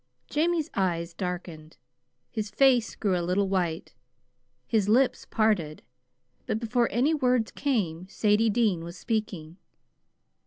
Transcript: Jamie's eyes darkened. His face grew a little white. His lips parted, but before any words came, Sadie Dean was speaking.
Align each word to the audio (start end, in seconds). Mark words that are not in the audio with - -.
Jamie's 0.31 0.71
eyes 0.73 1.13
darkened. 1.13 1.77
His 2.31 2.49
face 2.49 2.95
grew 2.95 3.15
a 3.15 3.21
little 3.21 3.47
white. 3.47 3.93
His 4.65 4.89
lips 4.89 5.27
parted, 5.29 5.83
but 6.47 6.57
before 6.57 6.89
any 6.91 7.13
words 7.13 7.51
came, 7.51 8.07
Sadie 8.09 8.49
Dean 8.49 8.83
was 8.83 8.97
speaking. 8.97 9.57